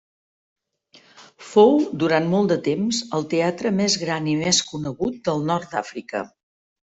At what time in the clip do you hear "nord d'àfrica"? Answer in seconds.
5.53-6.25